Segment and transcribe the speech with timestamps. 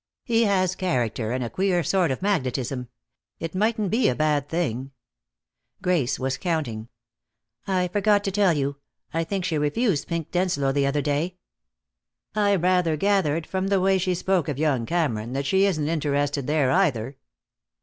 [0.23, 2.87] "He has character, and a queer sort of magnetism.
[3.37, 4.89] It mightn't be a bad thing"
[5.83, 6.87] Grace was counting.
[7.67, 8.77] "I forgot to tell you;
[9.13, 11.35] I think she refused Pink Denslow the other day."
[12.33, 16.47] "I rather gathered, from the way she spoke of young Cameron, that she isn't interested
[16.47, 17.17] there either."